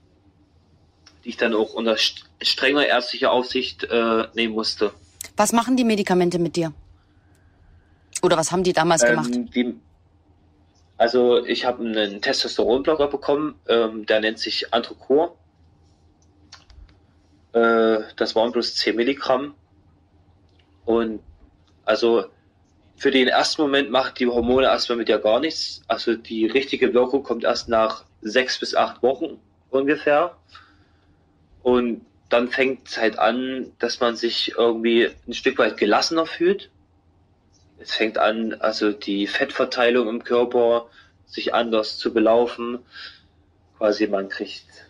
[1.22, 4.90] die ich dann auch unter st- strenger ärztlicher Aufsicht äh, nehmen musste.
[5.36, 6.72] Was machen die Medikamente mit dir?
[8.22, 9.30] Oder was haben die damals gemacht?
[9.32, 9.74] Ähm, die,
[10.96, 15.36] also ich habe einen Testosteronblocker bekommen, ähm, der nennt sich Antrocor.
[17.52, 19.54] Äh, das waren bloß 10 Milligramm.
[20.84, 21.20] Und
[21.84, 22.26] also
[22.96, 25.82] für den ersten Moment machen die Hormone erstmal mit dir gar nichts.
[25.86, 29.38] Also die richtige Wirkung kommt erst nach sechs bis acht Wochen
[29.70, 30.36] ungefähr.
[31.62, 36.70] Und dann fängt es halt an, dass man sich irgendwie ein Stück weit gelassener fühlt.
[37.78, 40.88] Es fängt an, also die Fettverteilung im Körper
[41.26, 42.80] sich anders zu belaufen.
[43.78, 44.87] Quasi man kriegt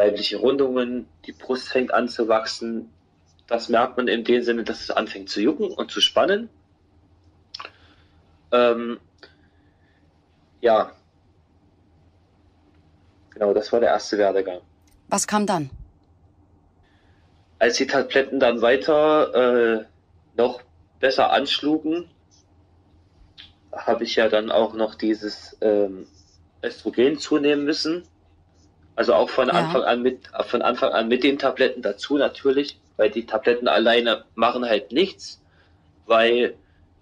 [0.00, 2.90] weibliche Rundungen, die Brust fängt an zu wachsen.
[3.46, 6.48] Das merkt man in dem Sinne, dass es anfängt zu jucken und zu spannen.
[8.50, 8.98] Ähm,
[10.62, 10.92] ja.
[13.30, 14.60] Genau, das war der erste Werdegang.
[15.08, 15.68] Was kam dann?
[17.58, 19.84] Als die Tabletten dann weiter äh,
[20.34, 20.62] noch
[20.98, 22.08] besser anschlugen,
[23.70, 26.06] habe ich ja dann auch noch dieses ähm,
[26.62, 28.04] Östrogen zunehmen müssen.
[28.96, 29.54] Also auch von Ja.
[29.54, 34.24] Anfang an mit von Anfang an mit den Tabletten dazu natürlich, weil die Tabletten alleine
[34.34, 35.40] machen halt nichts,
[36.06, 36.54] weil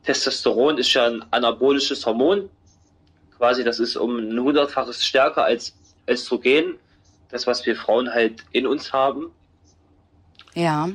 [0.04, 2.48] Testosteron ist ja ein anabolisches Hormon.
[3.36, 5.76] Quasi, das ist um ein hundertfaches stärker als
[6.08, 6.78] Östrogen,
[7.30, 9.30] das was wir Frauen halt in uns haben.
[10.54, 10.88] Ja.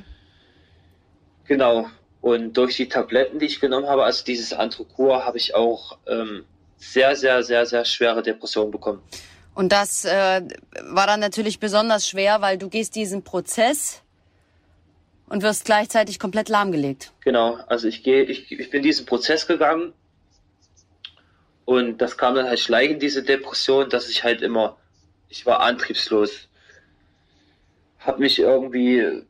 [1.45, 1.87] Genau.
[2.21, 6.45] Und durch die Tabletten, die ich genommen habe, also dieses Antrocur, habe ich auch ähm,
[6.77, 9.01] sehr, sehr, sehr, sehr schwere Depressionen bekommen.
[9.55, 10.41] Und das äh,
[10.81, 14.01] war dann natürlich besonders schwer, weil du gehst diesen Prozess
[15.27, 17.11] und wirst gleichzeitig komplett lahmgelegt.
[17.21, 17.57] Genau.
[17.67, 19.93] Also ich gehe, ich, ich bin diesen Prozess gegangen
[21.65, 24.77] und das kam dann halt schleichend, diese Depression, dass ich halt immer,
[25.29, 26.49] ich war antriebslos,
[27.99, 29.23] habe mich irgendwie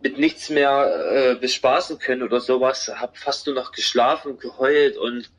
[0.00, 5.30] mit nichts mehr äh, bespaßen können oder sowas, habe fast nur noch geschlafen, geheult und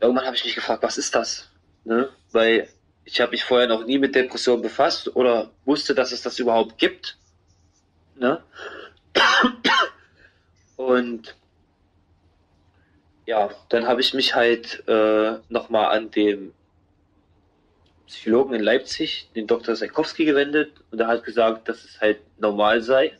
[0.00, 1.51] irgendwann habe ich mich gefragt, was ist das?
[1.84, 2.08] Ne?
[2.30, 2.68] Weil
[3.04, 6.78] ich habe mich vorher noch nie mit Depressionen befasst oder wusste, dass es das überhaupt
[6.78, 7.18] gibt.
[8.16, 8.42] Ne?
[10.76, 11.36] Und
[13.26, 16.52] ja, dann habe ich mich halt äh, nochmal an den
[18.06, 19.74] Psychologen in Leipzig, den Dr.
[19.74, 23.16] Seikowski, gewendet und er hat gesagt, dass es halt normal sei.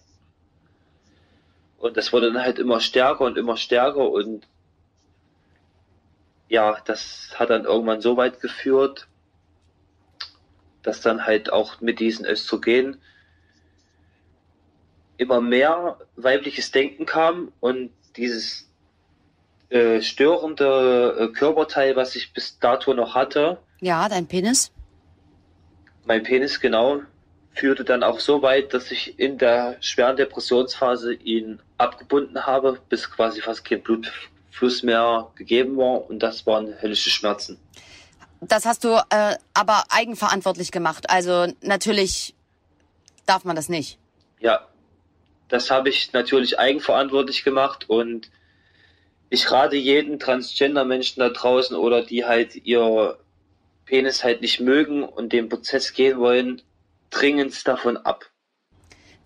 [1.78, 4.46] Und das wurde dann halt immer stärker und immer stärker und
[6.52, 9.08] ja, das hat dann irgendwann so weit geführt,
[10.82, 13.00] dass dann halt auch mit diesen Östrogen
[15.16, 18.70] immer mehr weibliches Denken kam und dieses
[19.70, 24.70] äh, störende äh, Körperteil, was ich bis dato noch hatte, Ja, dein Penis?
[26.04, 27.00] mein Penis genau,
[27.54, 33.10] führte dann auch so weit, dass ich in der schweren Depressionsphase ihn abgebunden habe, bis
[33.10, 34.28] quasi fast kein Blutfluss
[34.82, 37.58] mehr gegeben war und das waren höllische Schmerzen.
[38.40, 41.08] Das hast du äh, aber eigenverantwortlich gemacht.
[41.10, 42.34] Also natürlich
[43.26, 43.98] darf man das nicht.
[44.40, 44.66] Ja,
[45.48, 48.30] das habe ich natürlich eigenverantwortlich gemacht und
[49.30, 53.18] ich rate jeden Transgender-Menschen da draußen oder die halt ihr
[53.86, 56.62] Penis halt nicht mögen und den Prozess gehen wollen,
[57.10, 58.30] dringend davon ab.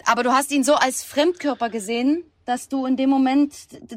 [0.05, 3.53] Aber du hast ihn so als Fremdkörper gesehen, dass du in dem Moment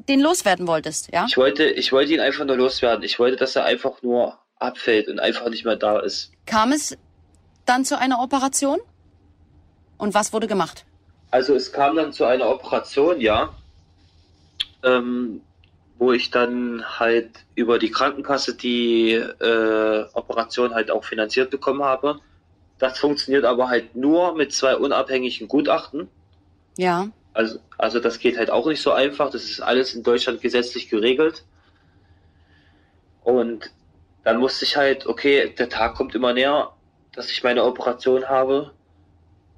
[0.10, 1.26] den loswerden wolltest, ja?
[1.30, 3.04] Ich wollte, ich wollte ihn einfach nur loswerden.
[3.04, 6.32] Ich wollte, dass er einfach nur abfällt und einfach nicht mehr da ist.
[6.46, 6.98] Kam es
[7.66, 8.80] dann zu einer Operation?
[9.98, 10.86] Und was wurde gemacht?
[11.30, 13.54] Also es kam dann zu einer Operation, ja,
[14.84, 15.42] ähm,
[16.00, 22.20] wo ich dann halt über die Krankenkasse die äh, Operation halt auch finanziert bekommen habe.
[22.80, 26.08] Das funktioniert aber halt nur mit zwei unabhängigen Gutachten.
[26.78, 27.10] Ja.
[27.34, 29.30] Also, also das geht halt auch nicht so einfach.
[29.30, 31.44] Das ist alles in Deutschland gesetzlich geregelt.
[33.24, 33.72] Und
[34.24, 36.74] dann musste ich halt, okay, der Tag kommt immer näher,
[37.14, 38.72] dass ich meine Operation habe.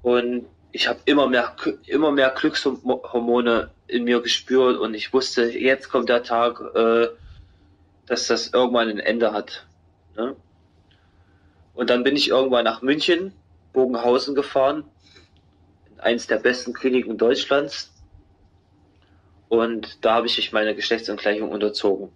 [0.02, 1.54] Und ich habe immer mehr,
[1.86, 7.08] immer mehr Glückshormone in mir gespürt und ich wusste, jetzt kommt der Tag, äh,
[8.06, 9.66] dass das irgendwann ein Ende hat.
[10.16, 10.34] Ne?
[11.74, 13.32] Und dann bin ich irgendwann nach München,
[13.72, 14.84] Bogenhausen gefahren,
[16.02, 17.90] in eins der besten Kliniken Deutschlands.
[19.48, 22.10] Und da habe ich mich meiner Geschlechtsangleichung unterzogen.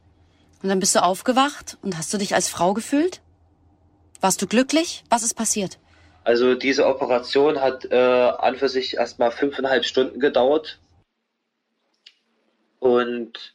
[0.63, 3.21] Und dann bist du aufgewacht und hast du dich als Frau gefühlt?
[4.21, 5.05] Warst du glücklich?
[5.11, 5.79] Was ist passiert?
[6.25, 10.81] Also diese Operation hat äh, an für sich erstmal fünfeinhalb Stunden gedauert.
[12.81, 13.55] Und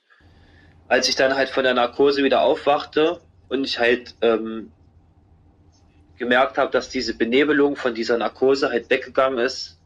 [0.88, 4.72] als ich dann halt von der Narkose wieder aufwachte und ich halt ähm,
[6.18, 9.81] gemerkt habe, dass diese Benebelung von dieser Narkose halt weggegangen ist,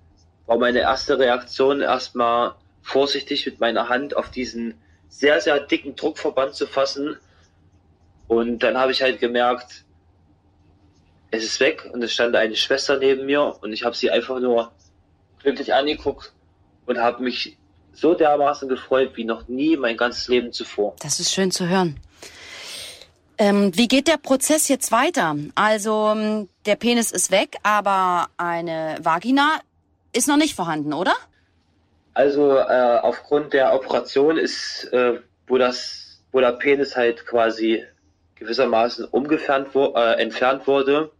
[0.45, 4.75] war meine erste Reaktion erstmal vorsichtig mit meiner Hand auf diesen
[5.09, 7.17] sehr, sehr dicken Druckverband zu fassen.
[8.27, 9.85] Und dann habe ich halt gemerkt,
[11.31, 14.39] es ist weg und es stand eine Schwester neben mir und ich habe sie einfach
[14.39, 14.71] nur
[15.41, 16.33] glücklich angeguckt
[16.85, 17.57] und habe mich
[17.93, 20.95] so dermaßen gefreut wie noch nie mein ganzes Leben zuvor.
[21.01, 21.99] Das ist schön zu hören.
[23.37, 25.35] Ähm, wie geht der Prozess jetzt weiter?
[25.55, 29.59] Also ähm, der Penis ist weg, aber eine Vagina
[30.15, 31.13] ist noch nicht vorhanden, oder?
[32.13, 37.83] Also äh, aufgrund der Operation ist, äh, wo das, wo der Penis halt quasi
[38.35, 41.11] gewissermaßen umgefernt wo, äh, entfernt wurde.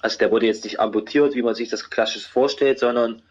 [0.00, 3.22] Also der wurde jetzt nicht amputiert, wie man sich das klassisch vorstellt, sondern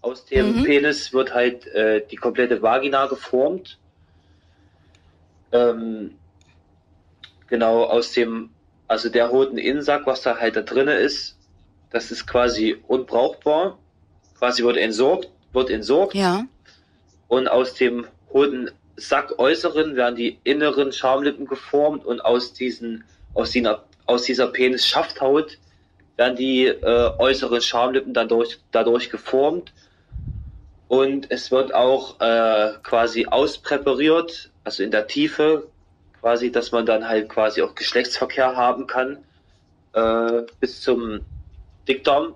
[0.00, 0.64] aus dem Mhm.
[0.64, 3.78] Penis wird halt äh, die komplette Vagina geformt.
[5.52, 6.16] Ähm,
[7.48, 8.50] genau aus dem
[8.92, 11.38] also der Hodeninnensack, was da halt da drinne ist,
[11.88, 13.78] das ist quasi unbrauchbar.
[14.42, 16.16] Quasi wird entsorgt, wird entsorgt.
[16.16, 16.46] Ja.
[17.28, 23.84] Und aus dem Hodensack äußeren werden die inneren Schamlippen geformt und aus diesen, aus dieser,
[24.06, 25.58] aus dieser Penis-Schafthaut
[26.16, 29.72] werden die äh, äußeren Schamlippen dadurch, dadurch geformt.
[30.88, 35.68] Und es wird auch äh, quasi auspräpariert, also in der Tiefe,
[36.20, 39.18] quasi, dass man dann halt quasi auch Geschlechtsverkehr haben kann,
[39.92, 41.20] äh, bis zum
[41.86, 42.34] Dickdarm.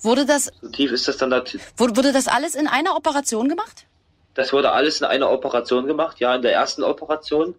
[0.00, 1.42] Wurde das, So tief ist das dann da.
[1.76, 3.86] wurde, das alles in einer Operation gemacht?
[4.34, 7.54] Das wurde alles in einer Operation gemacht, ja, in der ersten Operation.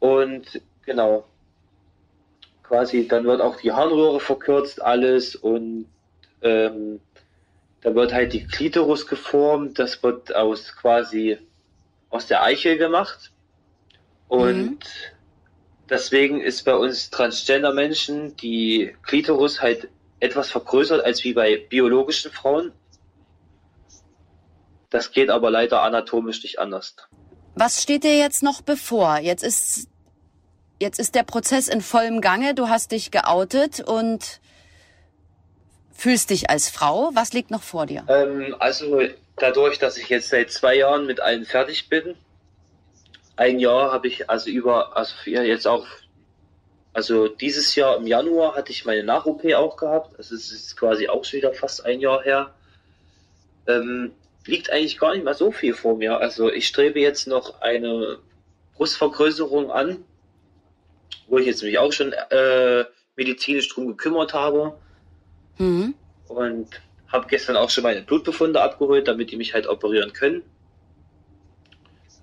[0.00, 1.24] Und genau,
[2.62, 5.86] quasi, dann wird auch die Harnröhre verkürzt, alles und
[6.42, 7.00] ähm,
[7.82, 11.38] dann wird halt die Klitoris geformt, das wird aus quasi
[12.10, 13.30] aus der Eichel gemacht.
[14.28, 14.78] Und Mhm.
[15.90, 19.88] deswegen ist bei uns Transgender-Menschen die Klitoris halt
[20.20, 22.72] etwas vergrößert als wie bei biologischen Frauen.
[24.90, 26.96] Das geht aber leider anatomisch nicht anders.
[27.56, 29.18] Was steht dir jetzt noch bevor?
[29.18, 29.88] Jetzt ist,
[30.80, 32.54] jetzt ist der Prozess in vollem Gange.
[32.54, 34.40] Du hast dich geoutet und
[35.92, 37.10] fühlst dich als Frau.
[37.14, 38.04] Was liegt noch vor dir?
[38.08, 39.00] Ähm, also
[39.36, 42.16] dadurch, dass ich jetzt seit zwei Jahren mit allen fertig bin,
[43.36, 45.86] ein Jahr habe ich also über, also jetzt auch,
[46.94, 50.16] also dieses Jahr im Januar hatte ich meine Nach-OP auch gehabt.
[50.16, 52.54] Also es ist quasi auch schon wieder fast ein Jahr her.
[53.66, 54.12] Ähm,
[54.46, 56.18] liegt eigentlich gar nicht mehr so viel vor mir.
[56.18, 58.18] Also ich strebe jetzt noch eine
[58.76, 60.04] Brustvergrößerung an,
[61.28, 62.84] wo ich jetzt mich auch schon äh,
[63.16, 64.78] medizinisch drum gekümmert habe
[65.58, 65.94] Mhm.
[66.28, 70.42] und habe gestern auch schon meine Blutbefunde abgeholt, damit die mich halt operieren können.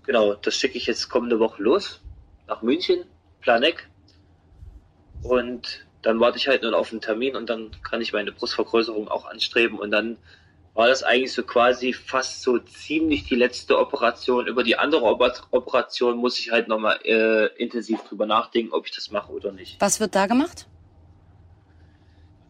[0.06, 2.02] Genau, das schicke ich jetzt kommende Woche los
[2.48, 3.06] nach München,
[3.42, 3.88] Planeck.
[5.24, 9.08] Und dann warte ich halt nur auf einen Termin und dann kann ich meine Brustvergrößerung
[9.08, 10.18] auch anstreben und dann
[10.74, 14.48] war das eigentlich so quasi fast so ziemlich die letzte Operation.
[14.48, 18.94] Über die andere Oper Operation muss ich halt nochmal äh, intensiv drüber nachdenken, ob ich
[18.94, 19.82] das mache oder nicht.
[19.82, 20.68] Was wird da gemacht?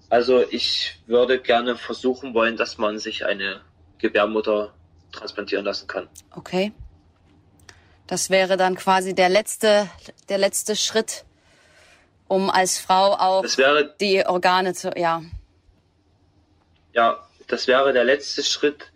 [0.10, 3.62] Also ich würde gerne versuchen wollen, dass man sich eine
[3.97, 4.73] Gebärmutter
[5.12, 6.07] transplantieren lassen kann.
[6.36, 6.73] Okay.
[8.07, 9.89] Das wäre dann quasi der letzte,
[10.29, 11.23] der letzte Schritt,
[12.32, 15.22] um als Frau auch wäre, die Organe zu, ja.
[16.94, 18.89] ja, das wäre der letzte Schritt,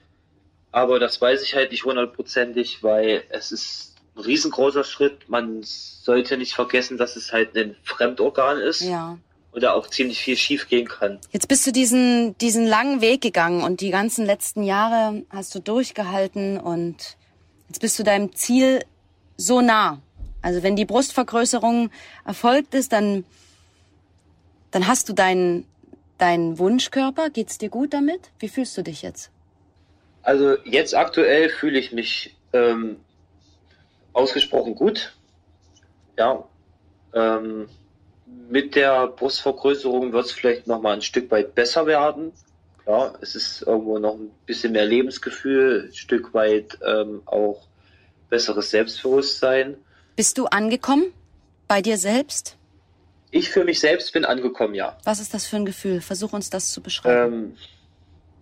[0.72, 5.28] aber das weiß ich halt nicht hundertprozentig, weil es ist ein riesengroßer Schritt.
[5.28, 9.18] Man sollte nicht vergessen, dass es halt ein Fremdorgan ist Ja.
[9.52, 11.20] und da auch ziemlich viel schief gehen kann.
[11.32, 15.60] Jetzt bist du diesen, diesen langen Weg gegangen und die ganzen letzten Jahre hast du
[15.60, 17.18] durchgehalten und
[17.68, 18.80] jetzt bist du deinem Ziel
[19.36, 20.00] so nah.
[20.46, 21.90] Also wenn die Brustvergrößerung
[22.24, 23.26] erfolgt ist, dann,
[24.70, 25.66] dann hast du deinen,
[26.20, 27.32] deinen Wunschkörper.
[27.32, 28.30] Geht's dir gut damit?
[28.38, 29.32] Wie fühlst du dich jetzt?
[30.22, 32.98] Also jetzt aktuell fühle ich mich ähm,
[34.14, 35.16] ausgesprochen gut.
[36.16, 36.48] Ja.
[37.16, 37.68] Ähm,
[38.48, 42.34] mit der Brustvergrößerung wird es vielleicht noch mal ein Stück weit besser werden.
[42.86, 47.66] Ja, es ist irgendwo noch ein bisschen mehr Lebensgefühl, ein Stück weit ähm, auch
[48.30, 49.78] besseres Selbstbewusstsein.
[50.16, 51.12] Bist du angekommen
[51.68, 52.58] bei dir selbst?
[53.32, 54.98] Ich für mich selbst bin angekommen, ja.
[55.04, 56.00] Was ist das für ein Gefühl?
[56.00, 57.34] Versuch uns das zu beschreiben.
[57.34, 57.58] Ähm,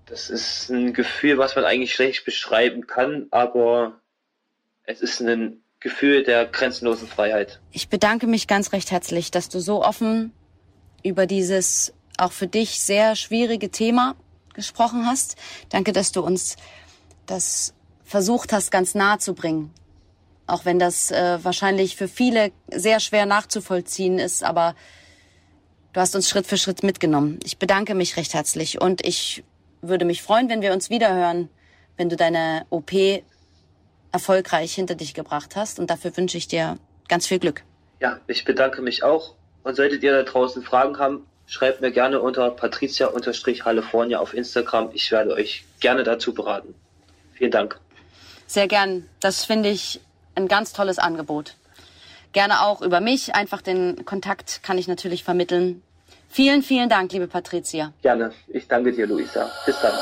[0.06, 4.00] das ist ein Gefühl, was man eigentlich schlecht beschreiben kann, aber
[4.84, 7.60] es ist ein Gefühl der grenzenlosen Freiheit.
[7.72, 10.32] Ich bedanke mich ganz recht herzlich, dass du so offen
[11.04, 14.16] über dieses auch für dich sehr schwierige Thema
[14.54, 15.36] gesprochen hast.
[15.70, 16.58] Danke, dass du uns
[17.26, 19.74] das versucht hast, ganz nahe zu bringen.
[20.46, 24.76] Auch wenn das äh, wahrscheinlich für viele sehr schwer nachzuvollziehen ist, aber
[25.94, 27.40] du hast uns Schritt für Schritt mitgenommen.
[27.46, 29.44] Ich bedanke mich recht herzlich und ich
[29.82, 31.50] würde mich freuen, wenn wir uns wiederhören,
[31.98, 32.92] wenn du deine OP
[34.12, 35.80] erfolgreich hinter dich gebracht hast.
[35.80, 36.78] Und dafür wünsche ich dir
[37.08, 37.64] ganz viel Glück.
[38.00, 39.36] Ja, ich bedanke mich auch.
[39.64, 44.90] Und solltet ihr da draußen Fragen haben, schreibt mir gerne unter patricia-california auf Instagram.
[44.94, 46.76] Ich werde euch gerne dazu beraten.
[47.34, 47.80] Vielen Dank.
[48.48, 49.10] Sehr gern.
[49.20, 50.00] Das finde ich
[50.36, 51.56] ein ganz tolles Angebot.
[52.32, 53.36] Gerne auch über mich.
[53.36, 55.84] Einfach den Kontakt kann ich natürlich vermitteln.
[56.30, 57.94] Vielen, vielen Dank, liebe Patricia.
[58.02, 58.32] Gerne.
[58.48, 59.52] Ich danke dir, Luisa.
[59.68, 59.94] Bis dann.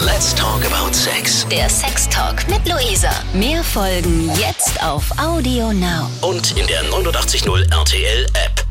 [0.00, 1.46] Let's talk about sex.
[1.48, 3.10] Der Sex Talk mit Luisa.
[3.34, 6.08] Mehr Folgen jetzt auf Audio Now.
[6.22, 8.67] Und in der 89.0 RTL App.